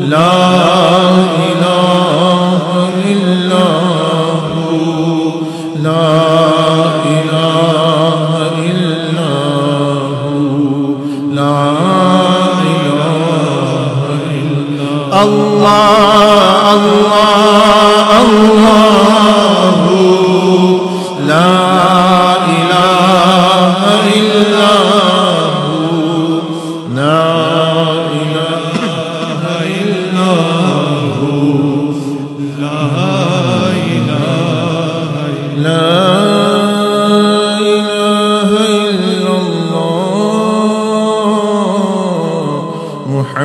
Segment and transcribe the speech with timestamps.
[0.06, 0.46] لا